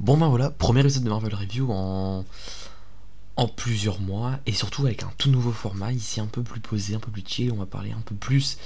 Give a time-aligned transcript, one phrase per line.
[0.00, 2.24] Bon ben voilà, premier épisode de Marvel Review en,
[3.36, 6.96] en plusieurs mois et surtout avec un tout nouveau format ici un peu plus posé,
[6.96, 8.58] un peu plus chill, on va parler un peu plus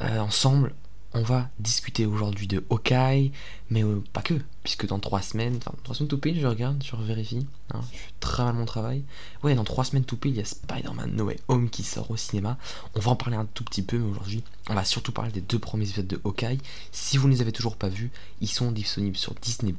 [0.00, 0.74] euh, ensemble.
[1.18, 3.32] On va discuter aujourd'hui de Hawkeye,
[3.70, 6.84] mais euh, pas que, puisque dans trois semaines, enfin trois semaines tout pile, je regarde,
[6.84, 9.02] je vérifie, hein, je fais très mal mon travail.
[9.42, 12.10] Ouais, dans trois semaines tout pile, il y a Spider-Man No Way Home qui sort
[12.10, 12.58] au cinéma.
[12.94, 15.40] On va en parler un tout petit peu, mais aujourd'hui, on va surtout parler des
[15.40, 16.58] deux premiers épisodes de Hawkeye.
[16.92, 18.10] Si vous ne les avez toujours pas vus,
[18.42, 19.74] ils sont disponibles sur Disney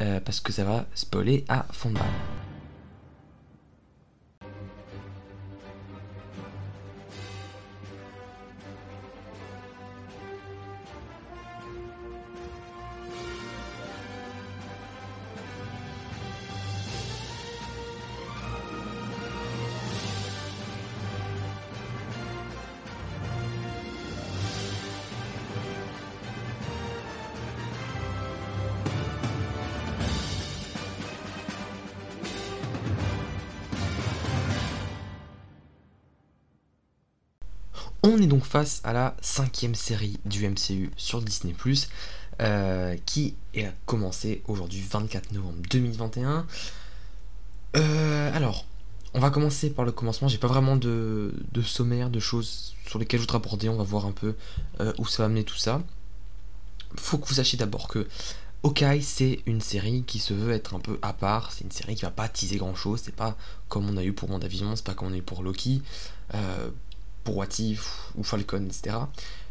[0.00, 2.55] euh, parce que ça va spoiler à fond de balle.
[38.08, 41.56] On est donc face à la cinquième série du MCU sur Disney⁇
[42.40, 46.46] euh, qui a commencé aujourd'hui 24 novembre 2021.
[47.74, 48.64] Euh, alors,
[49.12, 50.28] on va commencer par le commencement.
[50.28, 51.32] J'ai pas vraiment de,
[51.64, 53.68] sommaire, de choses sur lesquelles je voudrais aborder.
[53.68, 54.36] On va voir un peu
[54.78, 55.82] euh, où ça va amener tout ça.
[56.94, 58.06] Faut que vous sachiez d'abord que
[58.62, 61.50] Hawkeye, c'est une série qui se veut être un peu à part.
[61.50, 63.00] C'est une série qui va pas teaser grand chose.
[63.02, 63.36] C'est pas
[63.68, 65.82] comme on a eu pour WandaVision, c'est pas comme on a eu pour Loki
[67.26, 68.96] pour Watif ou Falcon, etc.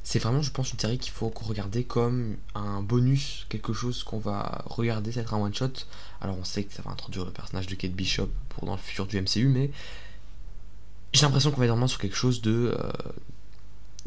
[0.01, 4.17] C'est vraiment, je pense, une série qu'il faut regarder comme un bonus, quelque chose qu'on
[4.17, 5.73] va regarder, ça va être un one-shot.
[6.21, 8.79] Alors on sait que ça va introduire le personnage de Kate Bishop pour dans le
[8.79, 9.71] futur du MCU, mais
[11.11, 12.77] j'ai l'impression qu'on va être vraiment sur quelque chose de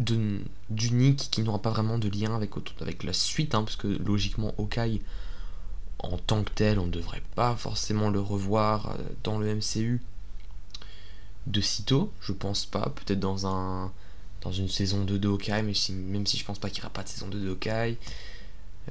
[0.01, 0.39] euh,
[0.71, 4.55] d'unique qui n'aura pas vraiment de lien avec, avec la suite, hein, parce que logiquement
[4.59, 5.03] Hawkeye
[5.99, 10.01] en tant que tel, on ne devrait pas forcément le revoir euh, dans le MCU
[11.47, 13.93] de sitôt, je pense pas, peut-être dans un
[14.43, 16.93] dans une saison 2 de Hawkeye, mais même si je pense pas qu'il n'y aura
[16.93, 17.97] pas de saison 2 de Hawkeye,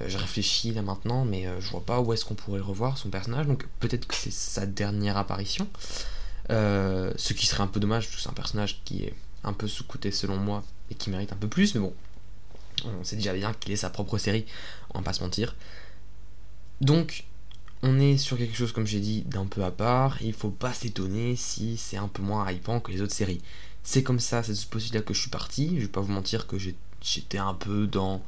[0.01, 2.97] euh, je réfléchis là maintenant, mais euh, je vois pas où est-ce qu'on pourrait revoir,
[2.97, 5.67] son personnage, donc peut-être que c'est sa dernière apparition,
[6.49, 9.53] euh, ce qui serait un peu dommage, parce que c'est un personnage qui est un
[9.53, 11.93] peu sous-côté selon moi, et qui mérite un peu plus, mais bon,
[12.85, 14.45] on sait déjà bien qu'il est sa propre série,
[14.93, 15.55] on va pas se mentir.
[16.81, 17.23] Donc,
[17.83, 20.21] on est sur quelque chose, comme j'ai dit, d'un peu à part.
[20.21, 23.41] il faut pas s'étonner si c'est un peu moins hypant que les autres séries.
[23.83, 25.75] C'est comme ça, c'est ce possible là que je suis parti.
[25.75, 26.57] Je vais pas vous mentir que
[27.01, 28.21] j'étais un peu dans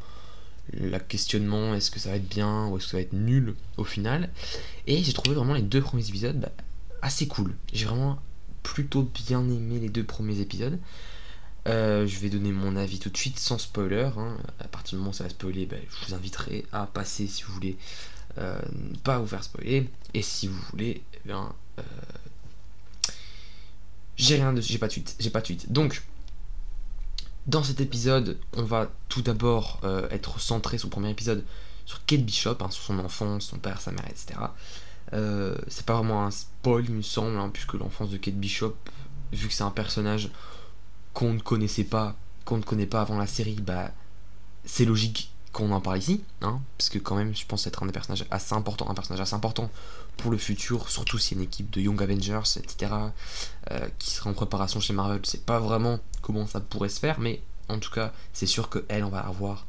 [0.74, 3.56] le questionnement est-ce que ça va être bien ou est-ce que ça va être nul
[3.78, 4.30] au final.
[4.88, 6.52] Et j'ai trouvé vraiment les deux premiers épisodes bah,
[7.02, 7.56] assez cool.
[7.74, 8.20] J'ai vraiment
[8.64, 10.80] plutôt bien aimé les deux premiers épisodes.
[11.68, 14.10] Euh, je vais donner mon avis tout de suite sans spoiler.
[14.18, 14.38] Hein.
[14.60, 17.44] À partir du moment où ça va spoiler, bah, je vous inviterai à passer si
[17.44, 17.78] vous voulez
[18.39, 18.59] euh,
[19.03, 19.89] pas vous faire spoiler.
[20.13, 21.83] Et si vous voulez, eh bien, euh,
[24.16, 25.72] j'ai rien de, j'ai pas de suite, j'ai pas de suite.
[25.72, 26.03] Donc,
[27.47, 31.44] dans cet épisode, on va tout d'abord euh, être centré sur premier épisode
[31.85, 34.39] sur Kate Bishop, hein, sur son enfance, son père, sa mère, etc.
[35.67, 38.75] c'est pas vraiment un spoil, il me semble, hein, puisque l'enfance de Kate Bishop,
[39.33, 40.29] vu que c'est un personnage
[41.13, 43.91] qu'on ne connaissait pas, qu'on ne connaît pas avant la série, bah
[44.66, 47.88] c'est logique qu'on en parle ici, hein, parce que quand même, je pense être un
[47.88, 47.94] des
[48.30, 49.70] assez important, un personnage assez important
[50.18, 52.92] pour le futur, surtout si une équipe de Young Avengers, etc.,
[53.72, 55.22] euh, qui sera en préparation chez Marvel.
[55.24, 58.86] C'est pas vraiment comment ça pourrait se faire, mais en tout cas, c'est sûr que
[58.90, 59.66] elle, on va la voir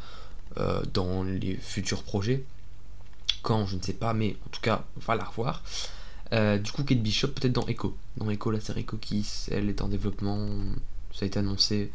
[0.59, 2.45] euh, dans les futurs projets.
[3.43, 5.63] Quand, je ne sais pas, mais en tout cas, on va la revoir.
[6.33, 7.97] Euh, du coup, Kate Bishop, peut-être dans Echo.
[8.19, 10.47] Dans Echo, la série Echo qui, elle, est en développement.
[11.15, 11.91] Ça a été annoncé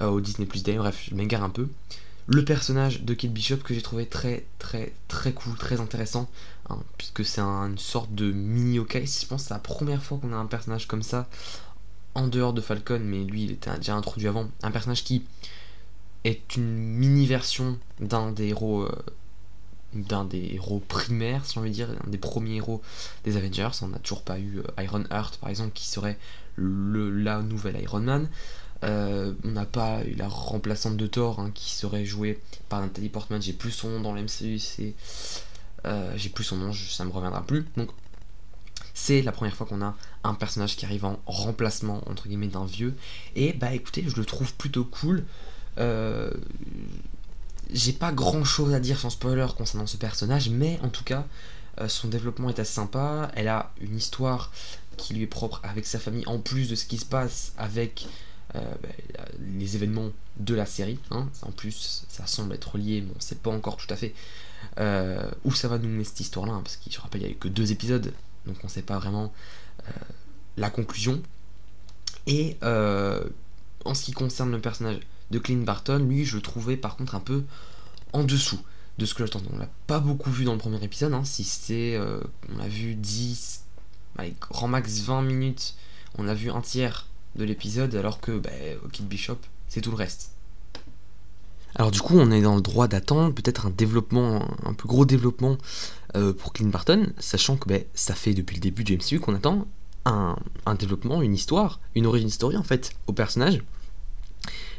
[0.00, 0.76] au Disney Plus Day.
[0.76, 1.68] Bref, je m'égare un peu
[2.28, 6.28] le personnage de Kate Bishop que j'ai trouvé très très très cool, très intéressant,
[6.68, 9.06] hein, puisque c'est une sorte de mini Hawkeye.
[9.06, 11.26] Je pense que c'est la première fois qu'on a un personnage comme ça
[12.14, 14.48] en dehors de Falcon, mais lui il était déjà introduit avant.
[14.62, 15.24] Un personnage qui
[16.24, 18.82] est une mini version d'un des héros.
[18.82, 19.04] Euh,
[19.94, 22.82] d'un des héros primaires, si on veut dire, un des premiers héros
[23.24, 23.70] des Avengers.
[23.80, 26.18] On n'a toujours pas eu euh, Iron Heart, par exemple, qui serait
[26.56, 28.28] le, la nouvelle Iron Man.
[28.84, 33.08] Euh, on n'a pas eu la remplaçante de Thor hein, qui serait jouée par Nathalie
[33.08, 33.42] Portman.
[33.42, 34.60] J'ai plus son nom dans l'MCU.
[35.84, 37.66] Euh, j'ai plus son nom, ça me reviendra plus.
[37.76, 37.90] Donc,
[38.94, 42.66] c'est la première fois qu'on a un personnage qui arrive en remplacement, entre guillemets, d'un
[42.66, 42.94] vieux.
[43.36, 45.24] Et bah écoutez, je le trouve plutôt cool.
[45.78, 46.32] Euh,
[47.72, 51.26] j'ai pas grand chose à dire sans spoiler concernant ce personnage, mais en tout cas,
[51.86, 53.30] son développement est assez sympa.
[53.36, 54.50] Elle a une histoire
[54.96, 58.08] qui lui est propre avec sa famille, en plus de ce qui se passe avec
[58.54, 60.98] euh, bah, les événements de la série.
[61.10, 61.28] Hein.
[61.42, 64.14] En plus, ça semble être lié, mais on ne sait pas encore tout à fait
[65.44, 67.34] où ça va nous mener cette histoire-là, hein, parce que je rappelle, il n'y a
[67.34, 68.12] eu que deux épisodes,
[68.46, 69.32] donc on ne sait pas vraiment
[70.56, 71.20] la conclusion.
[72.26, 75.00] Et en ce qui concerne le personnage
[75.30, 77.44] de Clint Barton, lui, je le trouvais par contre un peu
[78.12, 78.60] en dessous
[78.98, 79.48] de ce que j'attendais.
[79.52, 81.94] On l'a pas beaucoup vu dans le premier épisode, hein, si c'est.
[81.96, 82.20] Euh,
[82.54, 83.62] on a vu 10,
[84.16, 85.74] avec grand max 20 minutes,
[86.18, 87.06] on a vu un tiers
[87.36, 88.50] de l'épisode, alors que bah,
[88.84, 89.38] au Kid Bishop,
[89.68, 90.32] c'est tout le reste.
[91.74, 95.04] Alors du coup, on est dans le droit d'attendre peut-être un développement, un peu gros
[95.04, 95.58] développement
[96.16, 99.34] euh, pour Clint Barton, sachant que bah, ça fait depuis le début du MCU qu'on
[99.34, 99.66] attend
[100.04, 100.36] un,
[100.66, 103.62] un, développement, une histoire, une origin story en fait au personnage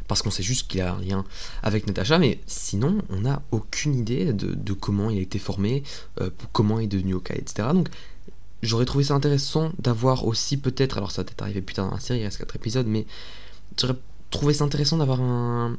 [0.10, 1.24] parce qu'on sait juste qu'il a un lien
[1.62, 5.84] avec Natasha, mais sinon on n'a aucune idée de, comment il a été formé,
[6.20, 7.70] euh, comment il est devenu Okai, etc.
[7.74, 7.90] Donc
[8.62, 11.96] j'aurais trouvé ça intéressant d'avoir aussi peut-être, alors ça va peut-être arriver plus tard dans
[11.96, 13.06] la série, il reste 4 épisodes, mais
[13.80, 13.96] j'aurais
[14.32, 15.78] trouvé ça intéressant d'avoir un,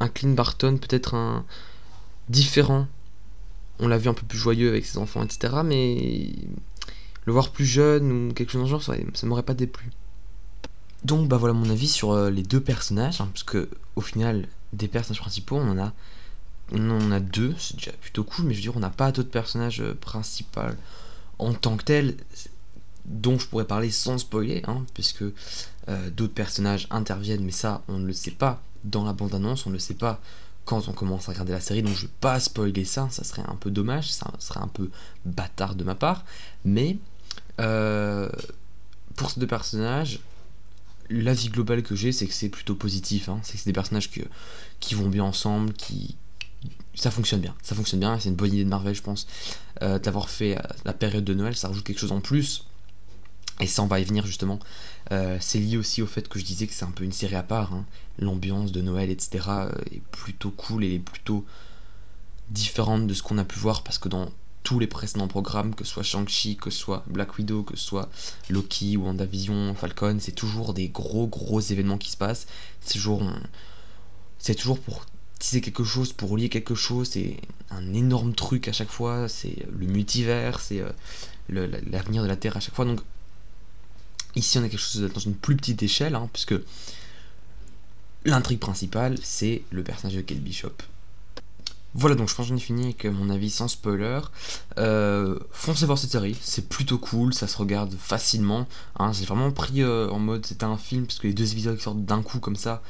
[0.00, 1.44] un Clint Barton, peut-être un
[2.28, 2.86] différent.
[3.78, 5.54] On l'a vu un peu plus joyeux avec ses enfants, etc.
[5.64, 6.32] Mais
[7.24, 9.90] le voir plus jeune ou quelque chose dans le genre, ça, ça m'aurait pas déplu.
[11.04, 14.46] Donc bah voilà mon avis sur euh, les deux personnages, hein, parce que au final,
[14.74, 15.94] des personnages principaux, on en a,
[16.72, 19.10] on en a deux, c'est déjà plutôt cool, mais je veux dire, on n'a pas
[19.10, 20.60] d'autres personnages euh, principaux
[21.40, 22.16] en tant que tels
[23.04, 27.98] dont je pourrais parler sans spoiler, hein, puisque euh, d'autres personnages interviennent, mais ça, on
[27.98, 30.20] ne le sait pas dans la bande-annonce, on ne le sait pas
[30.64, 33.42] quand on commence à regarder la série, donc je vais pas spoiler ça, ça serait
[33.48, 34.90] un peu dommage, ça serait un peu
[35.24, 36.24] bâtard de ma part,
[36.64, 36.98] mais
[39.16, 40.20] pour ces deux personnages,
[41.10, 43.28] l'avis global que j'ai, c'est que c'est plutôt positif.
[43.28, 43.40] Hein.
[43.42, 44.10] C'est que c'est des personnages
[44.80, 46.16] qui vont bien ensemble, qui.
[46.94, 47.54] Ça fonctionne bien.
[47.62, 48.18] Ça fonctionne bien.
[48.18, 49.26] C'est une bonne idée de Marvel, je pense.
[49.82, 52.66] Euh, d'avoir fait euh, la période de Noël, ça rajoute quelque chose en plus.
[53.60, 54.58] Et ça, on va y venir justement.
[55.12, 57.36] Euh, c'est lié aussi au fait que je disais que c'est un peu une série
[57.36, 57.72] à part.
[57.72, 57.84] Hein.
[58.18, 59.46] L'ambiance de Noël, etc.
[59.90, 61.44] est plutôt cool et est plutôt
[62.50, 64.30] différente de ce qu'on a pu voir parce que dans
[64.62, 67.84] tous les précédents programmes, que ce soit Shang-Chi, que ce soit Black Widow, que ce
[67.84, 68.10] soit
[68.50, 72.46] Loki ou WandaVision, Falcon, c'est toujours des gros gros événements qui se passent.
[72.80, 73.22] C'est toujours,
[74.38, 75.06] c'est toujours pour
[75.40, 77.36] quelque chose, pour lier quelque chose, c'est
[77.70, 80.90] un énorme truc à chaque fois, c'est le multivers, c'est euh,
[81.90, 82.84] l'avenir de la Terre à chaque fois.
[82.84, 83.00] Donc
[84.36, 86.54] ici on a quelque chose dans une plus petite échelle, hein, puisque
[88.24, 90.74] l'intrigue principale c'est le personnage de Kate Bishop.
[91.92, 94.20] Voilà, donc je pense que j'en ai fini avec mon avis sans spoiler.
[94.78, 98.68] Euh, foncez voir cette série, c'est plutôt cool, ça se regarde facilement.
[98.96, 101.80] Hein, J'ai vraiment pris euh, en mode c'était un film, parce que les deux épisodes
[101.80, 102.80] sortent d'un coup comme ça,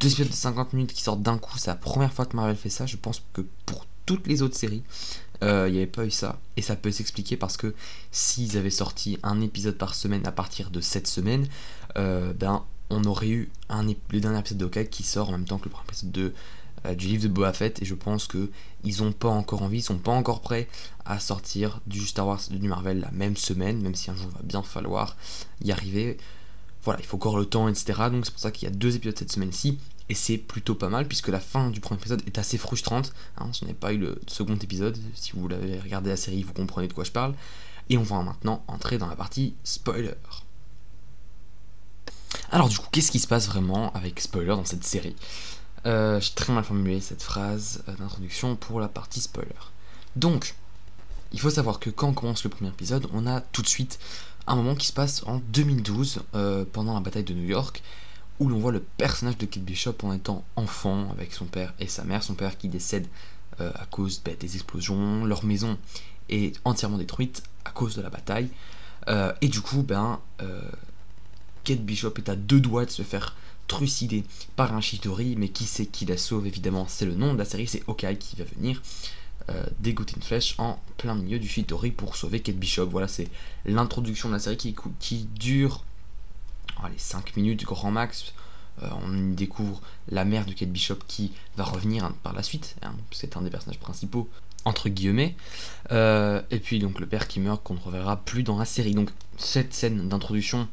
[0.00, 2.56] deux épisodes de 50 minutes qui sortent d'un coup, c'est la première fois que Marvel
[2.56, 2.86] fait ça.
[2.86, 4.82] Je pense que pour toutes les autres séries,
[5.42, 6.38] euh, il n'y avait pas eu ça.
[6.56, 7.74] Et ça peut s'expliquer parce que
[8.10, 11.46] s'ils avaient sorti un épisode par semaine à partir de cette semaine,
[11.94, 15.70] ben on aurait eu le dernier épisode de qui sort en même temps que le
[15.70, 16.34] premier épisode de
[16.86, 18.50] euh, du livre de Boba Fett et je pense que
[18.84, 20.66] ils ont pas encore envie, ils sont pas encore prêts
[21.04, 24.40] à sortir du Star Wars du Marvel la même semaine, même si un jour va
[24.42, 25.16] bien falloir
[25.62, 26.16] y arriver.
[26.84, 27.92] Voilà, il faut encore le temps, etc.
[28.10, 29.78] Donc c'est pour ça qu'il y a deux épisodes cette semaine-ci
[30.08, 33.12] et c'est plutôt pas mal puisque la fin du premier épisode est assez frustrante.
[33.38, 36.42] Hein, si vous n'avez pas eu le second épisode, si vous l'avez regardé la série,
[36.42, 37.34] vous comprenez de quoi je parle.
[37.88, 40.14] Et on va maintenant entrer dans la partie spoiler.
[42.50, 45.14] Alors du coup, qu'est-ce qui se passe vraiment avec spoiler dans cette série?
[45.86, 49.54] Euh, j'ai très mal formulé cette phrase euh, d'introduction pour la partie spoiler.
[50.16, 50.54] Donc,
[51.32, 53.98] il faut savoir que quand commence le premier épisode, on a tout de suite
[54.46, 57.82] un moment qui se passe en 2012, euh, pendant la bataille de New York,
[58.38, 61.86] où l'on voit le personnage de Kate Bishop en étant enfant avec son père et
[61.86, 63.06] sa mère, son père qui décède
[63.58, 65.76] à cause bah, des explosions, leur maison
[66.30, 68.48] est entièrement détruite à cause de la bataille,
[69.06, 70.18] et du coup, ben,
[71.64, 73.36] Kate Bishop est à deux doigts de se faire
[73.70, 74.24] trucidé
[74.56, 77.44] par un Shitori, mais qui c'est qui la sauve évidemment C'est le nom de la
[77.44, 78.82] série, c'est Okai qui va venir
[79.50, 82.86] euh, dégoûter une flèche en plein milieu du Shitori pour sauver Kate Bishop.
[82.86, 83.28] Voilà, c'est
[83.64, 85.84] l'introduction de la série qui, dure
[86.82, 88.32] allez, 5 minutes grand max.
[88.82, 92.76] Euh, on découvre la mère de Kate Bishop qui va revenir hein, par la suite.
[92.82, 94.28] Hein, c'est un des personnages principaux
[94.64, 95.36] entre guillemets.
[95.90, 98.94] Euh, et puis donc le père qui meurt qu'on ne reverra plus dans la série.
[98.94, 100.68] Donc cette scène d'introduction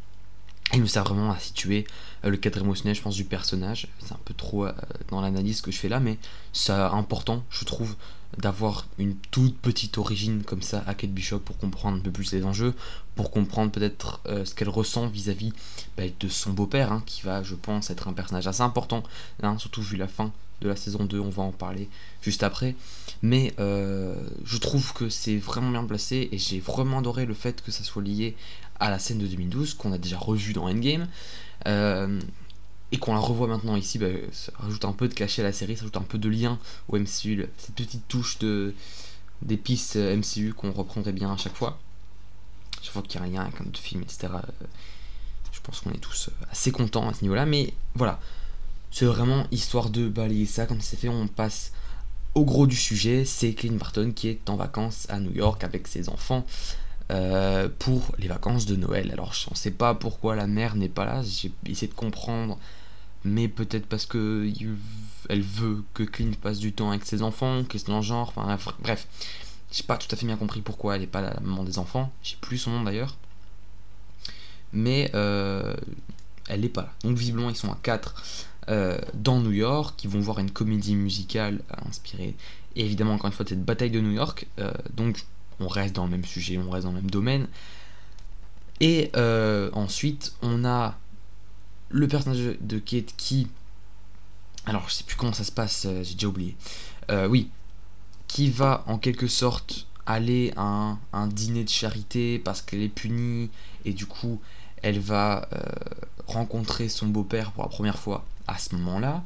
[0.74, 1.86] il nous sert vraiment à situer
[2.26, 3.88] euh, le cadre émotionnel, je pense, du personnage.
[4.00, 4.74] C'est un peu trop euh,
[5.10, 6.18] dans l'analyse que je fais là, mais
[6.52, 7.96] c'est important, je trouve,
[8.38, 12.34] d'avoir une toute petite origine comme ça à Kate Bishop pour comprendre un peu plus
[12.34, 12.74] les enjeux,
[13.16, 15.54] pour comprendre peut-être euh, ce qu'elle ressent vis-à-vis
[15.96, 19.04] bah, de son beau-père, hein, qui va, je pense, être un personnage assez important,
[19.44, 21.88] hein, surtout vu la fin de la saison 2, on va en parler
[22.24, 22.76] juste après.
[23.22, 27.72] Mais je trouve que c'est vraiment bien placé et j'ai vraiment adoré le fait que
[27.72, 28.36] ça soit lié
[28.80, 31.08] à la scène de 2012 qu'on a déjà revu dans Endgame.
[31.68, 32.20] Euh,
[32.92, 35.52] et qu'on la revoit maintenant ici, bah, ça rajoute un peu de cachet à la
[35.52, 36.58] série, ça rajoute un peu de lien
[36.88, 38.74] au MCU, cette petite touche de,
[39.42, 41.80] des pistes MCU qu'on reprendrait bien à chaque fois.
[42.82, 44.30] Chaque fois qu'il y a rien avec un autre film, etc.
[45.52, 48.22] Je pense qu'on est tous assez contents à ce niveau-là, mais voilà.
[48.90, 51.74] C'est vraiment histoire de balayer ça, comme c'est fait, on passe
[52.36, 55.88] au gros du sujet, c'est Clint Barton qui est en vacances à New York avec
[55.88, 56.46] ses enfants
[57.10, 59.12] euh, pour les vacances de Noël.
[59.14, 62.60] Alors je ne sais pas pourquoi la mère n'est pas là, j'ai essayé de comprendre,
[63.24, 64.52] mais peut-être parce que
[65.30, 68.58] elle veut que Clint passe du temps avec ses enfants, qu'est-ce dans le genre, enfin
[68.82, 69.08] bref.
[69.72, 72.12] J'ai pas tout à fait bien compris pourquoi elle n'est pas la maman des enfants,
[72.24, 73.16] j'ai plus son nom d'ailleurs.
[74.74, 75.74] Mais euh,
[76.50, 76.94] elle n'est pas là.
[77.04, 78.16] Donc visiblement ils sont à 4
[78.68, 82.36] euh, dans New York, qui vont voir une comédie musicale inspirée,
[82.76, 84.46] évidemment encore une fois cette bataille de New York.
[84.94, 85.24] donc
[85.60, 87.48] on reste dans le même sujet, on reste dans le même domaine.
[88.80, 90.98] Et euh, ensuite, on a
[91.90, 93.48] le personnage de Kate qui.
[94.66, 96.56] Alors, je sais plus comment ça se passe, euh, j'ai déjà oublié.
[97.10, 97.50] Euh, oui,
[98.28, 103.50] qui va en quelque sorte aller à un, dîner de charité parce qu'elle est punie
[103.86, 104.40] et du coup,
[104.82, 105.50] elle va
[106.28, 109.24] rencontrer son beau-père pour la première fois à ce moment-là.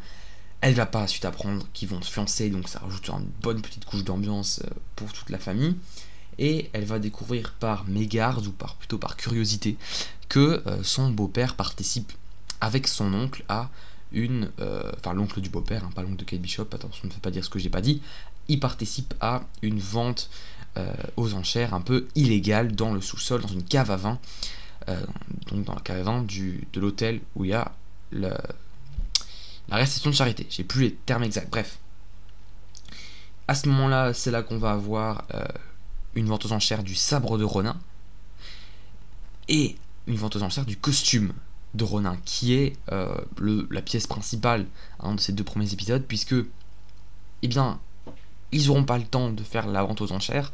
[0.62, 3.86] Elle va pas ensuite apprendre qu'ils vont se fiancer, donc ça rajoute une bonne petite
[3.86, 4.62] couche d'ambiance
[4.96, 5.76] pour toute la famille
[6.42, 9.78] et elle va découvrir par mégarde ou par plutôt par curiosité
[10.28, 12.12] que euh, son beau-père participe
[12.60, 13.70] avec son oncle à
[14.12, 17.20] une euh, enfin l'oncle du beau-père hein, pas l'oncle de Kate Bishop attention ne fais
[17.20, 18.02] pas dire ce que j'ai pas dit
[18.48, 20.32] il participe à une vente
[20.78, 24.20] euh, aux enchères un peu illégale dans le sous-sol dans une cave à vin
[25.52, 27.72] donc dans la cave à vin du, de l'hôtel où il y a
[28.12, 28.36] la
[29.70, 30.48] réception de charité.
[30.50, 31.50] J'ai plus les termes exacts.
[31.50, 31.78] Bref.
[33.48, 35.24] À ce moment là c'est là qu'on va avoir
[36.16, 37.78] une vente aux enchères du sabre de Ronin
[39.48, 39.76] et
[40.08, 41.34] une vente aux enchères du costume
[41.74, 44.66] de Ronin, qui est euh, le, la pièce principale
[45.04, 46.36] de ces deux premiers épisodes, puisque,
[47.42, 47.80] eh bien,
[48.52, 50.52] ils n'auront pas le temps de faire la vente aux enchères,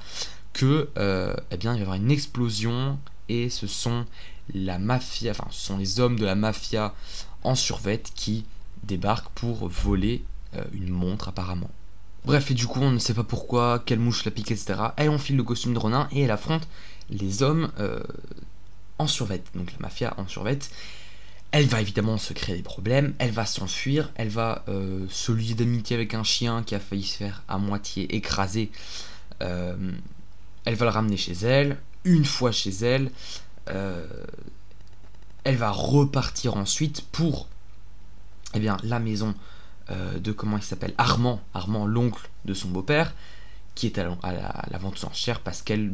[0.53, 2.99] que, euh, eh bien, il va y avoir une explosion,
[3.29, 4.05] et ce sont
[4.53, 6.93] la mafia, enfin, ce les hommes de la mafia
[7.43, 8.45] en survette qui
[8.83, 10.23] débarquent pour voler
[10.55, 11.69] euh, une montre, apparemment.
[12.25, 14.75] Bref, et du coup, on ne sait pas pourquoi, quelle mouche la pique, etc.
[14.97, 16.67] Elle enfile le costume de Ronin et elle affronte
[17.09, 18.03] les hommes euh,
[18.97, 20.69] en survette, donc la mafia en survette.
[21.51, 25.53] Elle va évidemment se créer des problèmes, elle va s'enfuir, elle va euh, se lier
[25.53, 28.69] d'amitié avec un chien qui a failli se faire à moitié écraser.
[29.41, 29.93] Euh,
[30.65, 33.11] elle va le ramener chez elle, une fois chez elle,
[35.43, 37.47] elle va repartir ensuite pour
[38.53, 39.33] eh bien, la maison
[39.89, 43.13] euh, de comment il s'appelle Armand, Armand l'oncle de son beau-père,
[43.73, 45.93] qui est à la, vente sans enchères parce qu'elle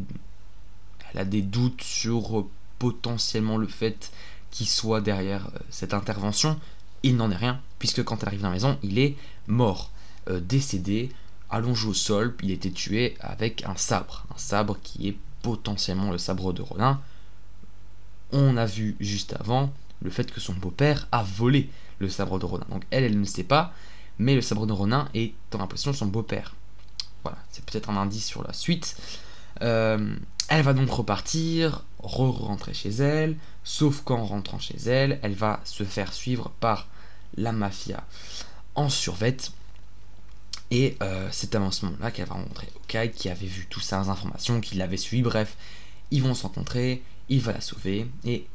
[1.11, 4.11] elle a des doutes sur euh, potentiellement le fait
[4.49, 6.59] qu'il soit derrière euh, cette intervention.
[7.03, 9.15] Il n'en est rien, puisque quand elle arrive dans la maison, il est
[9.47, 9.91] mort,
[10.29, 11.11] décédé,
[11.49, 16.17] allongé au sol, il était tué avec un sabre, un sabre qui est potentiellement le
[16.17, 17.01] sabre de Ronin.
[18.31, 21.69] On a vu juste avant le fait que son beau-père a volé
[22.09, 22.65] sabre de Ronin.
[22.69, 23.73] Donc elle, elle ne sait pas,
[24.19, 26.55] mais le sabre de Ronin est en l'impression de son beau-père.
[27.23, 28.97] Voilà, c'est peut-être un indice sur la suite.
[29.61, 30.15] Euh,
[30.49, 35.83] elle va donc repartir, re-rentrer chez elle, sauf qu'en rentrant chez elle, elle va se
[35.83, 36.87] faire suivre par
[37.37, 38.03] la mafia
[38.75, 39.51] en survette.
[40.71, 43.95] Et euh, c'est à ce moment-là qu'elle va rencontrer Okai, qui avait vu toutes ces
[43.95, 45.21] informations, qui l'avait suivi.
[45.21, 45.55] Bref,
[46.11, 48.47] ils vont se rencontrer, il va la sauver, et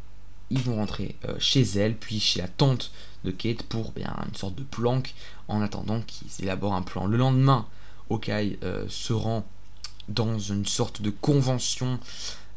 [0.51, 2.91] ils vont rentrer euh, chez elle, puis chez la tante
[3.25, 5.15] de Kate pour bien, une sorte de planque
[5.49, 7.07] en attendant qu'ils élaborent un plan.
[7.07, 7.67] Le lendemain,
[8.11, 9.45] Okai euh, se rend
[10.09, 11.99] dans une sorte de convention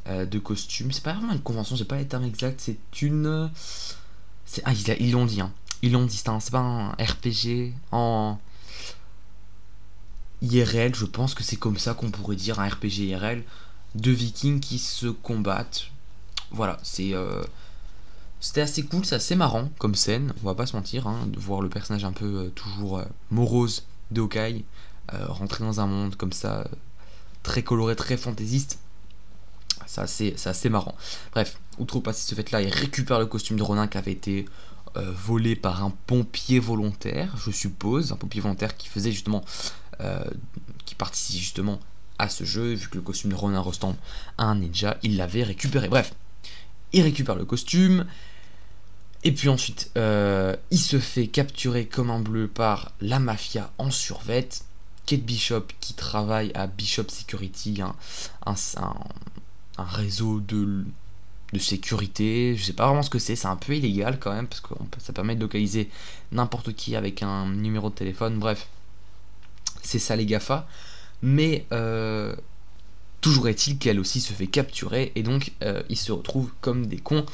[0.08, 0.92] euh, de costumes.
[0.92, 3.50] C'est pas vraiment une convention, j'ai pas les termes exacts, c'est une.
[4.64, 5.52] Ah, ils l'ont dit, hein.
[5.82, 8.38] Ils l'ont dit, c'est pas un RPG en.
[10.44, 13.44] IRL, je pense que c'est comme ça qu'on pourrait dire un RPG IRL.
[13.94, 15.88] De vikings qui se combattent.
[16.52, 17.14] Voilà, c'est.
[18.42, 21.40] C'était assez cool, c'est assez marrant comme scène, on va pas se mentir, hein, de
[21.40, 24.66] voir le personnage un peu euh, toujours euh, morose de Hawkeye
[25.14, 26.68] euh, rentrer dans un monde comme ça,
[27.44, 28.80] très coloré, très fantaisiste.
[29.86, 30.96] C'est assez, assez, marrant.
[31.34, 34.46] Bref, outre passer ce fait-là, il récupère le costume de Ronin qui avait été
[34.96, 39.44] volé par un pompier volontaire, je suppose, un pompier volontaire qui faisait justement,
[40.86, 41.80] qui participait justement
[42.20, 43.98] à ce jeu, vu que le costume de Ronin ressemble
[44.38, 45.90] à un ninja, il l'avait récupéré.
[45.90, 46.14] Bref,
[46.94, 48.06] il récupère le costume,
[49.24, 53.92] et puis ensuite, euh, il se fait capturer comme un bleu par la mafia en
[53.92, 54.64] survette.
[55.06, 58.56] Kate Bishop qui travaille à Bishop Security, un,
[59.78, 60.86] réseau de,
[61.54, 62.56] de sécurité.
[62.56, 64.74] Je sais pas vraiment ce que c'est, c'est un peu illégal quand même, parce que
[65.00, 65.90] ça permet de localiser
[66.32, 68.40] n'importe qui avec un numéro de téléphone.
[68.40, 68.68] Bref,
[69.84, 70.68] c'est ça les GAFA.
[71.22, 72.36] Mais euh,
[73.22, 76.98] toujours est-il qu'elle aussi se fait capturer, et donc euh, ils se retrouvent comme des
[76.98, 77.26] cons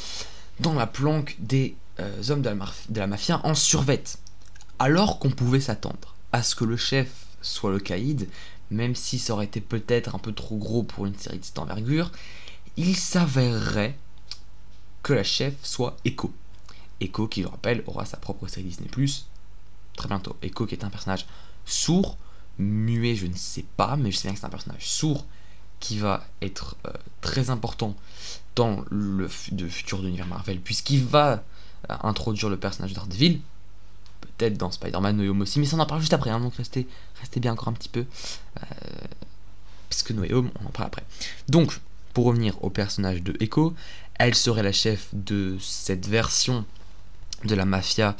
[0.59, 4.19] dans la planque des euh, hommes de la, mafia en survette.
[4.79, 7.09] Alors qu'on pouvait s'attendre à ce que le chef
[7.41, 8.27] soit le caïd,
[8.69, 11.59] même si ça aurait été peut-être un peu trop gros pour une série de cette
[11.59, 12.11] envergure,
[12.75, 13.97] il s'avérerait
[15.03, 16.31] que la chef soit Echo.
[16.99, 18.89] Echo, qui je rappelle, aura sa propre série Disney⁇
[19.95, 20.35] très bientôt.
[20.41, 21.25] Echo qui est un personnage
[21.65, 22.17] sourd,
[22.59, 25.25] muet, je ne sais pas, mais je sais bien que c'est un personnage sourd
[25.79, 27.95] qui va être euh, très important
[28.57, 31.43] dans le futur de l'univers Marvel, puisqu'il va
[31.89, 33.39] euh, introduire le personnage d'Ardeville,
[34.21, 36.55] peut-être dans Spider-Man No Home aussi, mais ça on en parle juste après, hein, donc
[36.55, 36.87] restez,
[37.37, 38.03] bien encore un petit peu,
[38.57, 38.65] euh,
[39.89, 41.03] puisque Home, on en parle après.
[41.47, 41.79] Donc,
[42.13, 43.75] pour revenir au personnage de Echo,
[44.15, 46.65] elle serait la chef de cette version
[47.45, 48.17] de la mafia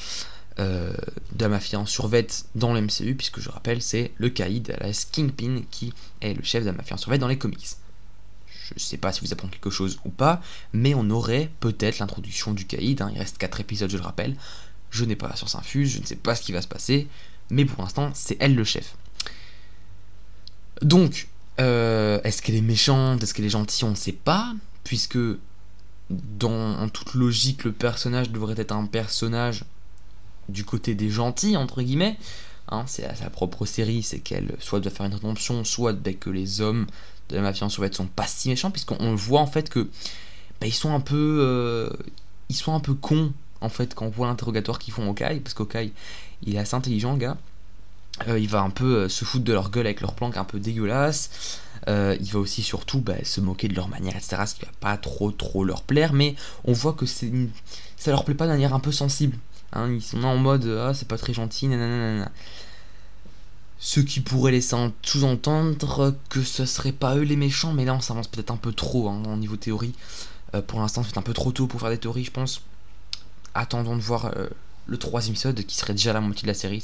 [0.59, 0.93] euh,
[1.33, 4.91] de la mafia en survette dans le MCU, puisque je rappelle, c'est le Kaïd, la
[4.91, 7.67] Kingpin, qui est le chef de la mafia en survette dans les comics.
[8.75, 10.41] Je sais pas si vous apprenez quelque chose ou pas,
[10.73, 13.01] mais on aurait peut-être l'introduction du Kaïd.
[13.01, 13.11] Hein.
[13.13, 14.35] il reste 4 épisodes, je le rappelle.
[14.89, 17.07] Je n'ai pas la science infuse, je ne sais pas ce qui va se passer,
[17.49, 18.95] mais pour l'instant, c'est elle le chef.
[20.81, 21.27] Donc,
[21.59, 25.17] euh, est-ce qu'elle est méchante Est-ce qu'elle est gentille On ne sait pas, puisque
[26.09, 29.65] dans en toute logique, le personnage devrait être un personnage
[30.49, 32.17] du côté des gentils, entre guillemets.
[32.69, 36.61] Hein, c'est sa propre série, c'est qu'elle soit doit faire une rédemption, soit que les
[36.61, 36.85] hommes
[37.29, 39.89] de la en Soviet sont pas si méchants, puisqu'on voit en fait que
[40.59, 41.89] bah, ils sont un peu euh,
[42.49, 45.39] ils sont un peu cons en fait quand on voit l'interrogatoire qu'ils font au Kai,
[45.43, 45.91] parce qu'Okai
[46.43, 47.37] il est assez intelligent gars.
[48.27, 50.43] Euh, il va un peu euh, se foutre de leur gueule avec leur planque un
[50.43, 51.59] peu dégueulasse.
[51.87, 54.37] il va aussi surtout bah, se moquer de leur manière, etc.
[54.47, 57.31] Ce qui va pas trop trop leur plaire, mais on voit que c'est
[57.97, 59.37] ça leur plaît pas de manière un peu sensible.
[59.73, 62.31] Hein, ils sont en mode ah c'est pas très gentil, nanana.
[63.79, 68.01] Ce qui pourrait laisser sous-entendre que ce serait pas eux les méchants, mais là on
[68.01, 69.93] s'avance peut-être un peu trop hein, au niveau théorie.
[70.55, 72.61] Euh, pour l'instant c'est un peu trop tôt pour faire des théories je pense.
[73.53, 74.47] Attendons de voir euh,
[74.87, 76.83] le troisième épisode qui serait déjà la moitié de la série.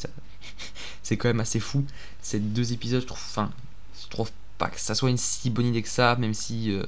[1.04, 1.84] c'est quand même assez fou.
[2.22, 3.52] Ces deux épisodes je trouve, enfin,
[4.00, 4.24] je
[4.60, 6.84] pas que ça soit une si bonne idée que ça, même si euh,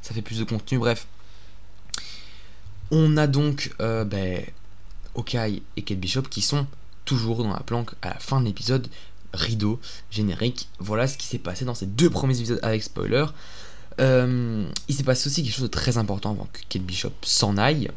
[0.00, 0.78] ça fait plus de contenu.
[0.78, 1.08] Bref.
[2.92, 4.44] On a donc ben,
[5.14, 6.66] Okai et Kate Bishop qui sont
[7.04, 8.88] toujours dans la planque à la fin de l'épisode
[9.32, 10.68] rideau générique.
[10.78, 13.26] Voilà ce qui s'est passé dans ces deux premiers épisodes avec spoiler.
[14.00, 17.56] Euh, il s'est passé aussi quelque chose de très important avant que Kate Bishop s'en
[17.56, 17.90] aille.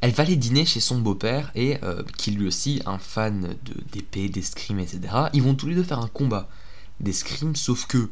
[0.00, 3.74] Elle va aller dîner chez son beau-père et euh, qui lui aussi un fan de
[3.92, 5.00] d'épée, d'escrime, etc.
[5.32, 6.48] Ils vont tous les deux faire un combat
[7.00, 8.08] d'escrime, sauf que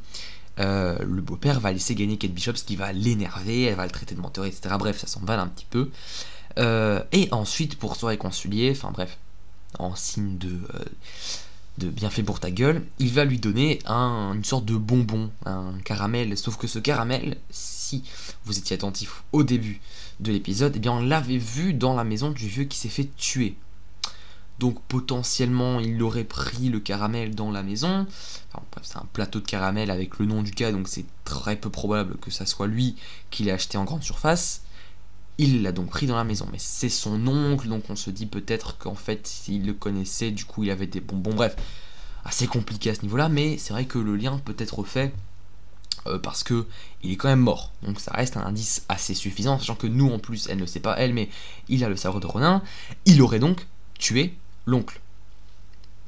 [0.58, 3.92] euh, le beau-père va laisser gagner Kate Bishop, ce qui va l'énerver, elle va le
[3.92, 4.74] traiter de menteur, etc.
[4.78, 5.90] Bref, ça s'emballe un petit peu.
[7.12, 9.18] et ensuite, pour se réconcilier, enfin bref,
[9.78, 10.58] en signe de
[11.78, 15.74] de bienfait pour ta gueule, il va lui donner un, une sorte de bonbon, un
[15.84, 16.36] caramel.
[16.38, 18.02] Sauf que ce caramel, si
[18.44, 19.80] vous étiez attentif au début
[20.20, 23.08] de l'épisode, eh bien on l'avait vu dans la maison du vieux qui s'est fait
[23.16, 23.56] tuer.
[24.58, 28.06] Donc potentiellement il aurait pris le caramel dans la maison.
[28.72, 31.68] Bref, c'est un plateau de caramel avec le nom du gars, donc c'est très peu
[31.68, 32.96] probable que ça soit lui
[33.30, 34.62] qui l'ait acheté en grande surface.
[35.38, 38.26] Il l'a donc pris dans la maison, mais c'est son oncle, donc on se dit
[38.26, 41.34] peut-être qu'en fait, s'il le connaissait, du coup, il avait des bonbons.
[41.34, 41.56] Bref,
[42.24, 45.12] assez compliqué à ce niveau-là, mais c'est vrai que le lien peut être fait
[46.06, 46.66] euh, parce que
[47.02, 47.72] il est quand même mort.
[47.82, 50.80] Donc ça reste un indice assez suffisant, sachant que nous, en plus, elle ne sait
[50.80, 51.28] pas elle, mais
[51.68, 52.62] il a le savoir de Ronin.
[53.04, 53.66] Il aurait donc
[53.98, 54.34] tué
[54.66, 55.00] l'oncle.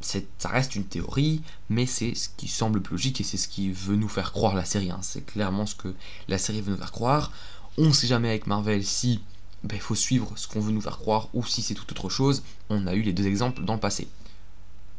[0.01, 3.73] Ça reste une théorie, mais c'est ce qui semble plus logique et c'est ce qui
[3.73, 4.91] veut nous faire croire la série.
[4.91, 5.01] Hein.
[5.03, 5.93] C'est clairement ce que
[6.29, 7.33] la série veut nous faire croire.
[7.79, 9.21] On ne sait jamais avec Marvel si
[9.63, 12.09] ben, il faut suivre ce qu'on veut nous faire croire ou si c'est tout autre
[12.09, 12.43] chose.
[12.71, 14.09] On a eu les deux exemples dans le passé.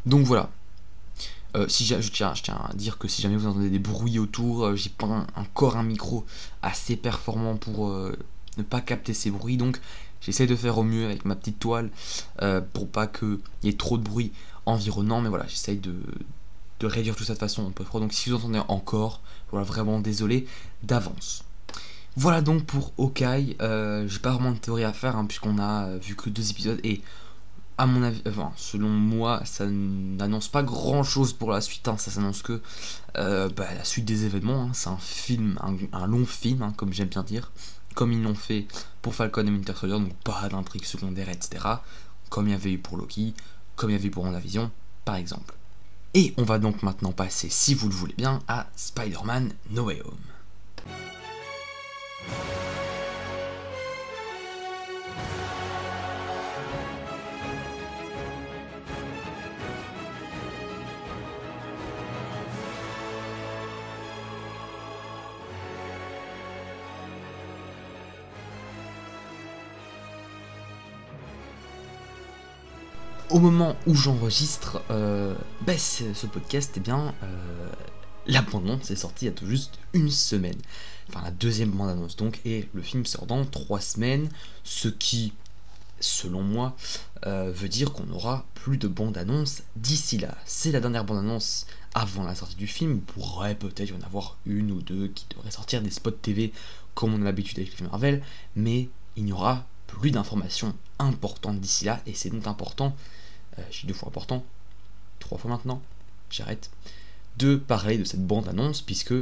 [0.06, 0.50] Donc voilà.
[1.58, 4.76] Euh, si je, tiens, à dire que si jamais vous entendez des bruits autour, euh,
[4.78, 6.26] j'ai pas encore un micro
[6.62, 8.18] assez performant pour euh,
[8.58, 9.58] ne pas capter ces bruits.
[9.58, 9.82] Donc
[10.22, 11.90] j'essaie de faire au mieux avec ma petite toile
[12.74, 14.32] pour pas qu'il y ait trop de bruit
[14.66, 15.20] environnant.
[15.20, 15.96] Mais voilà, j'essaie de,
[16.80, 18.00] de réduire tout ça de façon un peu froid.
[18.00, 19.20] Donc si vous entendez encore,
[19.52, 20.48] voilà, vraiment désolé
[20.84, 21.44] d'avance.
[22.20, 23.56] Voilà donc pour Okai.
[23.62, 26.52] Euh, J'ai pas vraiment de théorie à faire hein, puisqu'on a euh, vu que deux
[26.52, 27.02] épisodes et
[27.78, 31.88] à mon avis, enfin, selon moi, ça n'annonce pas grand chose pour la suite.
[31.88, 31.96] Hein.
[31.98, 32.62] ça s'annonce que
[33.16, 34.64] euh, bah, la suite des événements.
[34.64, 34.72] Hein.
[34.74, 35.58] c'est un film,
[35.94, 37.54] un, long film, comme j'aime bien dire,
[37.96, 38.68] comme ils l'ont fait
[39.02, 41.64] pour Falcon et Winter Soldier, donc pas d'intrigue secondaire, etc.
[42.30, 43.34] Comme il y avait eu pour Loki,
[43.78, 44.72] comme il y avait eu pour WandaVision,
[45.06, 45.56] par exemple.
[46.16, 50.02] Et on va donc maintenant passer, si vous le voulez bien, à Spider-Man No Way
[50.04, 51.19] Home
[73.30, 77.70] au moment où j'enregistre euh, bah, ce podcast, eh bien, euh,
[78.28, 80.58] l'abandon s'est sorti il y a tout juste une semaine.
[81.10, 84.30] Enfin, la deuxième bande-annonce donc, et le film sort dans trois semaines,
[84.64, 85.34] ce qui,
[86.00, 86.76] selon moi,
[87.26, 90.38] euh, veut dire qu'on aura plus de bande-annonce d'ici là.
[90.46, 94.38] C'est la dernière bande-annonce avant la sortie du film, il pourrait peut-être y en avoir
[94.46, 96.54] une ou deux qui devraient sortir des spots TV
[96.94, 98.22] comme on a l'habitude avec les films Marvel,
[98.56, 102.96] mais il n'y aura plus d'informations importantes d'ici là, et c'est donc important
[103.60, 104.44] euh, j'ai deux fois important,
[105.20, 105.82] trois fois maintenant,
[106.30, 106.70] j'arrête,
[107.38, 109.14] de parler de cette bande-annonce, puisque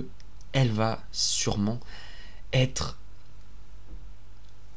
[0.53, 1.79] elle va sûrement
[2.53, 2.97] être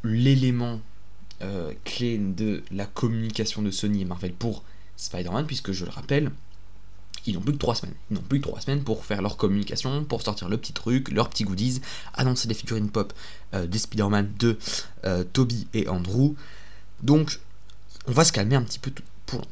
[0.03, 0.81] l'élément
[1.43, 4.63] euh, clé de la communication de Sony et Marvel pour
[4.97, 6.31] Spider-Man, puisque je le rappelle,
[7.27, 7.95] ils n'ont plus que trois semaines.
[8.11, 11.11] Ils n'ont plus que trois semaines pour faire leur communication, pour sortir le petit truc,
[11.11, 11.81] leurs petits goodies,
[12.15, 13.13] annoncer les figurines pop
[13.55, 14.59] euh, des Spider-Man de
[15.33, 16.35] Toby et Andrew.
[17.03, 17.41] Donc,
[18.07, 18.91] on va se calmer un petit peu